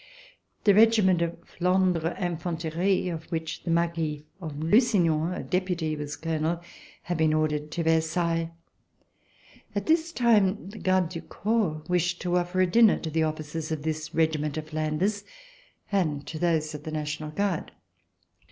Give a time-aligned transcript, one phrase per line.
[0.63, 6.59] The regiment of Flandre Infanterie, of which the Marquis de Lusignan, a Deputy, was Colonel,
[7.03, 8.49] had been ordered to Versailles.
[9.75, 13.71] At this time the Gardes du Corps wished to offer a dinner to the officers
[13.71, 15.23] of this regiment of Flanders
[15.91, 17.71] and to those of the National Guard.